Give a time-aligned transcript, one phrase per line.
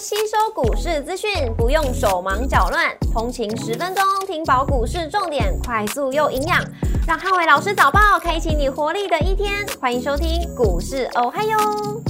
[0.00, 6.62] 吸收股市资讯，不用手忙脚乱，通勤十分钟听饱股市重点，快速又营养，
[7.04, 9.52] 让汉伟老师早报开启你活力的一天。
[9.80, 11.58] 欢迎收听股市哦嗨哟，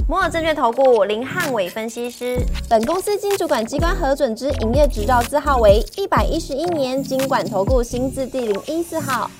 [0.07, 2.37] 摩尔证券投顾林汉伟分析师，
[2.69, 9.31] 本公司经主管机关核准之营业执照字号为一百一十一年经管投顾新字第零一四号。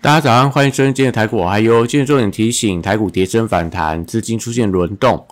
[0.00, 1.86] 大家早上，欢迎收听今天的台股哦嗨哟。
[1.86, 5.24] 今天重点提醒，台股跌升反弹，资金出现轮动。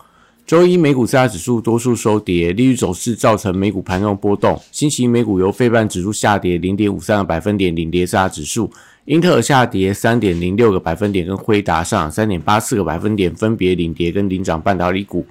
[0.47, 4.57] 周一美股四大指数多数收跌，利率走势造成美股盘中波动。
[4.71, 8.71] 星期一美股由费半指数下跌零点五三个百分点领跌四大指数，
[9.07, 15.27] 英特尔下跌三点零六个百分点，跟辉达上涨三点八四个百分点，分别领跌跟领涨半导体股。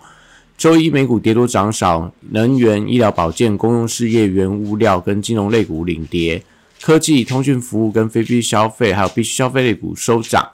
[0.57, 6.43] 周一美股跌多涨少，能源、医疗保健、公用事业、原物料跟金融类股领跌，
[6.81, 10.45] 科技、通讯服务跟非必需消费还有必需消费类股收涨。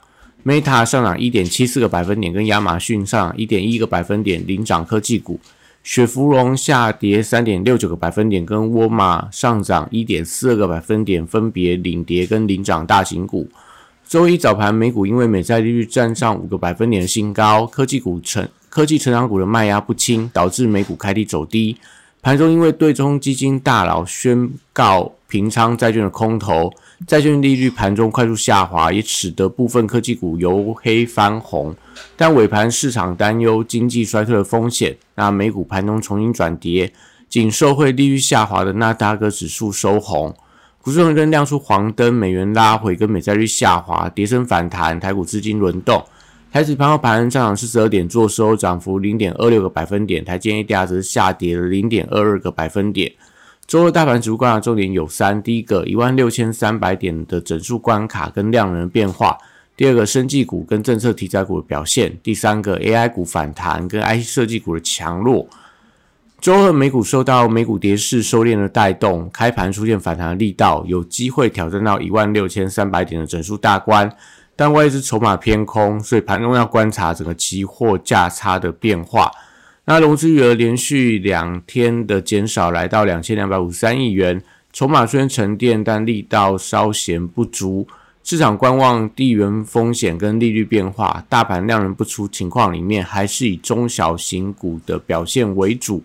[0.44, 5.38] Meta 上涨一点七四个百分点，跟亚马逊上涨一点一个百分点领涨科技股；
[5.84, 13.48] 雪芙蓉下跌三点六九个百分点，跟沃尔玛上涨一点四二个百分点，分别领跌跟领涨大型股。
[14.08, 21.76] 周一早盘美股因为美债利率站上五个百分点的新高，科技股成科技成长股的卖压不轻，导致美股开低走低。
[22.20, 26.72] 盘中因为对冲基金大佬宣告平仓债券的空头。
[27.06, 31.74] 债券利率盘中快速下滑，也使得部分科技股由黑翻红。
[32.16, 36.92] 但尾盘市场担忧经济衰退的风险，那美股盘中重新转跌，
[37.28, 40.34] 仅受惠利率下滑的纳达克指数收红。
[40.80, 46.04] 股市红灯亮出黄灯，美元拉回跟美债率下滑，跌升反弹，台股资金轮动。
[46.52, 53.10] 台指盘后盘上涨四十二点，做收涨幅零点二六个百分点，台积 A D R 则下跌了零点二二个百分点。
[53.66, 59.38] 周二大盘指数观察重点有三：第一个，一万六千三百点的整数关卡跟量能变化；
[59.76, 65.46] 第二个，生技股跟政策题材股的表现；第三个，AI 股反弹跟 IC 设计股的强弱。
[66.38, 74.12] 周二美股受到美股跌势收敛的带动，开盘出现反弹的力道，有机会挑战到一万六千三百点的整数大关，
[74.56, 79.30] 但外资筹码偏空，所以盘中要观察整个期货价差的变化。
[79.84, 84.40] 那融资余额连续两天的减少，来到两千两百五十三亿元，
[84.72, 87.88] 筹码虽然沉淀，但力道稍显不足。
[88.22, 96.04] 市场观望地缘风险跟利率变化，大盘量能不出情况里面，还是以中小型股的表现为主。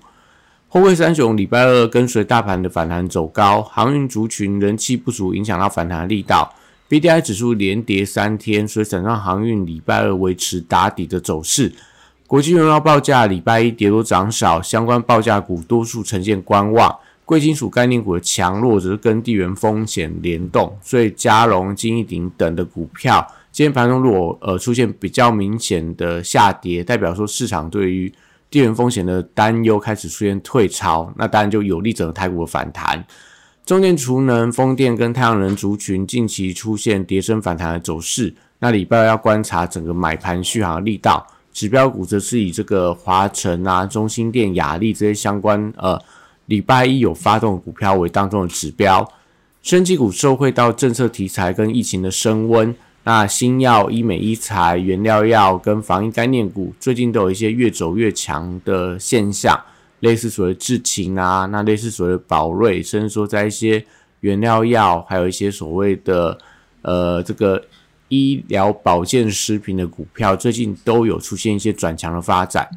[0.68, 6.52] 后会三雄礼拜二跟随大盘的反弹走高，航运族群人气不足，影响到反弹力道。
[6.90, 11.72] B D I 指数连跌三天，所以整上航运礼拜二维持打底的走势。
[12.28, 16.94] 国际原油报价礼拜一跌多涨少，相关报价股多数呈现观望。
[17.24, 28.12] 贵金属概念股的强弱则是跟地缘风险联动，所以嘉荣、金益鼎等的股票今天盘中如果呃出现比较明显的下跌，代表说市场对于
[28.52, 33.06] 地缘风险的担忧开始出现退潮，那当然就有利整个台股的反弹。
[33.66, 41.26] 中电、储能、风电跟太阳能族群近期出现跌升反弹的走势，那礼拜要观察整个买盘续航的力道。
[41.58, 46.00] 指标股则是以这个华晨啊、中心电、雅力这些相关呃，
[46.46, 49.12] 礼拜一有发动股票为当中的指标。
[49.64, 52.76] 升级股受惠到政策题材跟疫情的升温，
[53.06, 59.60] 那新药、医美、医材、原料药跟防疫概念股最近都有一些越走越强的现象，
[60.02, 63.84] 类似所谓智勤啊，那类似所谓宝瑞，甚至说在一些
[64.20, 66.38] 原料药，还有一些所谓的
[66.84, 67.60] 呃这个。
[68.10, 72.68] 医疗保健食品的股票最近都有出现一些转强的发展。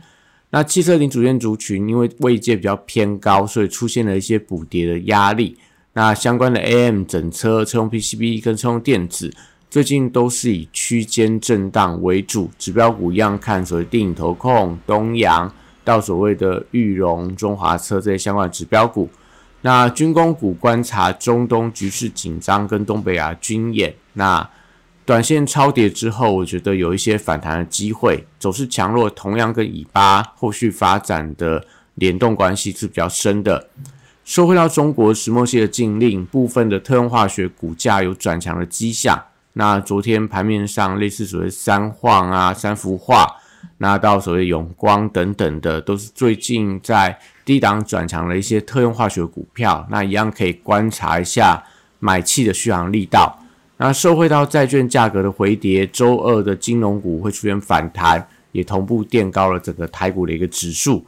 [0.50, 5.56] 那汽车零组件族群因为位阶比较偏高，所以出现了一些补跌的压力。
[5.92, 9.32] 那相关的 AM 整车、车用 PCB 跟车用电子
[9.68, 12.50] 最近都是以区间震荡为主。
[12.58, 15.52] 指标股一样看所谓电影投控、东阳
[15.84, 19.08] 到所谓的裕隆、中华车这些相关的指标股。
[19.62, 23.94] 那军工股观察中东局势紧张跟东北亚军演。
[24.14, 24.48] 那
[25.10, 31.66] 短线超跌之后，我觉得有一些反弹的机会，走势强弱同样跟以巴后续发展的
[31.96, 33.70] 联动关系是比较深的。
[34.24, 39.20] 收回到中国石墨烯的禁令，部分的特用化学股价有转强的迹象。
[39.54, 43.26] 那昨天盘面上类似所谓三晃啊、三幅画，
[43.78, 49.84] 那到所谓永光等等的，都是最近在低档转强的一些特用化学股票。
[49.90, 51.64] 那一样可以观察一下
[51.98, 53.39] 买气的续航力道。
[53.82, 61.02] 那受惠到债券价格的回跌，周二的金融股会出现反弹，也同步垫高了整个台股的一个指数。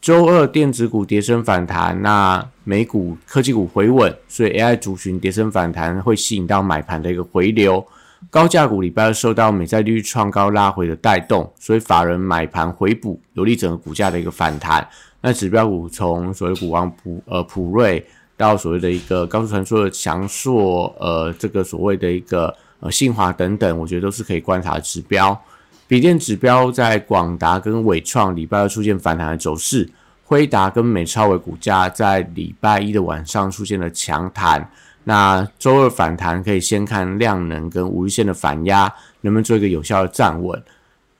[0.00, 7.86] 周二电子股跌升反弹，那美股科技股回稳，所以 AI 族群跌升反弹会吸引到买盘的一个回流。
[8.30, 14.88] 高价股礼拜二受到美债利率创高拉回的带动，所以法人买盘回补，有利整个股价的一个反弹。
[15.20, 18.02] 那指标股从所谓股王普呃普瑞
[18.40, 25.38] 到所谓的一个高速传输的强硕，呃，这个所谓的一个呃信华等等，我觉得都是可以观察的指标。
[25.86, 29.86] 笔电指标在广达跟伟创礼拜二出现反弹的走势，
[30.24, 34.70] 辉达跟美超伟股价在礼拜一的晚上出现了强弹。
[35.04, 38.90] 那周二反弹可以先看量能跟五日线的反压，
[39.20, 40.62] 能不能做一个有效的站稳。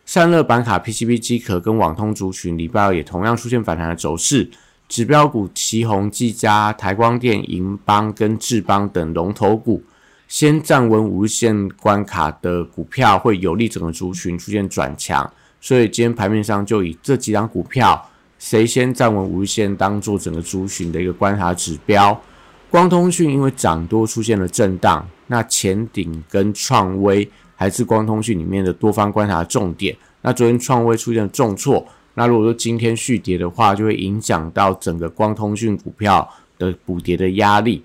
[0.07, 4.51] 散热板卡、PCB 机壳跟网通族群礼拜二也同样出现反弹的走势。
[4.91, 9.81] 指标股旗宏、技嘉、台光电、银邦跟智邦等龙头股。
[10.27, 18.05] 先站稳五日线关卡的股票，会有利整个族群出现转强，所以今天盘面上就以这几张股票，
[18.41, 22.21] 谁先站稳五日线，当做整个族群的一个观察指标。
[22.69, 29.97] 光通讯因为涨多出现了震荡，那前顶跟创威还是光通讯里面的多方观察重点。
[30.23, 36.29] 那昨天创威出现了重挫，那如果说今天续跌的话，就会影响到整个光通讯股票
[36.59, 37.83] 的补跌的压力。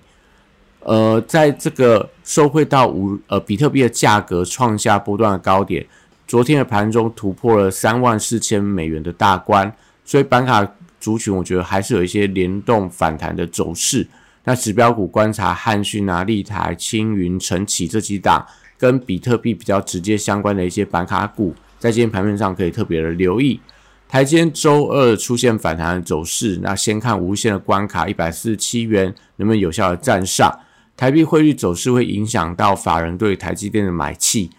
[0.80, 5.84] 呃，在这个收汇到五呃比特币的价格创下波段的高点，
[6.28, 9.72] 昨天的盘中突破了三万四千美元的大关，
[10.04, 10.64] 所以板卡
[11.00, 14.06] 族群我觉得还是有一些联动反弹的走势。
[14.44, 18.46] 那指标股观察汉讯啊、立台、青云、晨起这几档
[18.78, 23.60] 跟比特币比较直接相关的一些板卡股，在今天盘面上可以特别的留意。
[24.08, 30.60] 台间周二出现反弹的走势，那先看无限的关卡一百四十七元能不能有效的站上。
[30.96, 34.50] 台币汇率走势会影响到法人对台积电的买气，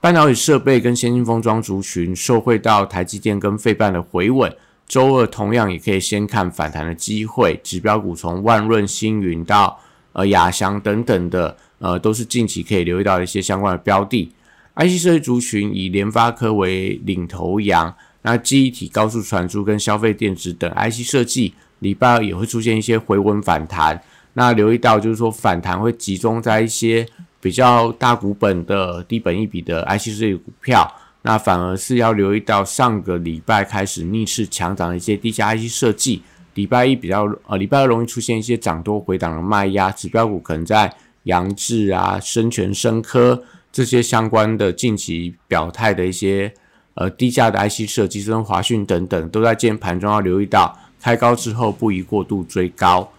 [0.00, 4.50] 半导体设备跟先进封装族群受惠到台积电跟费半的回稳，
[4.86, 7.60] 周二同样也可以先看反弹的机会。
[7.62, 9.78] 指标股从万润、星云到
[10.12, 14.32] 呃亚翔等等的，呃都是近期可以留意到一些相关的标的。
[14.76, 17.94] IC 设计族群以联发科为领头羊，
[18.26, 24.02] 那记忆体、高速传输跟消费电子等 IC 设计，礼拜二也会出现一些回稳反弹。
[24.32, 27.06] 那留意到，就是说反弹会集中在一些
[27.40, 30.90] 比较大股本的低本一比的 IC 设计股票，
[31.20, 36.22] 那反而是要留意到上个礼拜开始逆势强涨的一些低价 IC 设计，
[36.54, 40.90] 礼拜一比较呃礼拜二容易出现一些涨多回档的卖压，指标股可能在
[41.24, 46.52] 扬智啊、深全、深科这些相关的近期表态的一些
[46.94, 53.10] 呃低价的 IC 设计，跟华讯等等，都在今天盘中要留意到，开高之后不宜过度追高。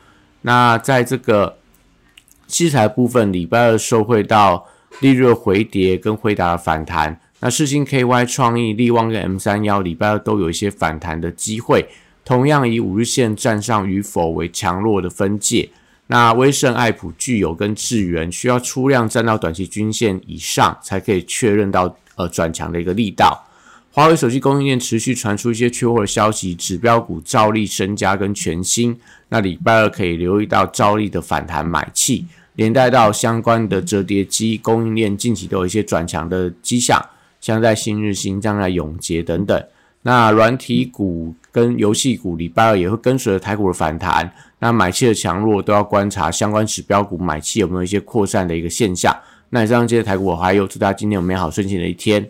[0.41, 1.57] 那在这个
[2.47, 4.67] 器材部分，礼拜二受惠到
[4.99, 7.19] 利润回跌跟回答的反弹。
[7.39, 11.87] 那世星 KY 创意、力旺跟 M 三幺礼拜二都有一些反弹的机会，
[12.23, 15.69] 同样以五日线站上与否为强弱的分界。
[16.07, 23.44] 那威盛、爱普、具有跟智源需要出量站到短期均线以上，才可以确认到呃转强的一个力道。
[23.95, 28.99] 华为手机供应链持续传出一些缺货的消息，指标股兆利、身家跟全新，
[29.29, 32.25] 那礼拜二可以留意到兆利的反弹买气，
[32.55, 37.01] 连带到相关的折叠机供应链近期都有一些转强的迹象，
[37.39, 39.63] 像在新日新、将在永杰等等。
[40.01, 49.17] 那软体股跟游戏股礼拜二也会跟随着台股的反弹，那买气的强弱都要观察相关指标股买气有没有一些扩散的一个现象。
[49.51, 52.29] 那以上这些台股，我还有祝大家今天有美好顺心的一天。